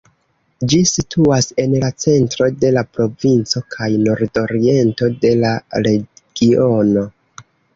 Ĝi 0.71 0.77
situas 0.91 1.49
en 1.63 1.75
la 1.83 1.89
centro 2.05 2.47
de 2.63 2.71
la 2.79 2.83
provinco 2.95 3.63
kaj 3.75 3.91
nordoriento 4.09 5.11
de 5.27 5.35
la 5.45 5.53
regiono. 5.91 7.07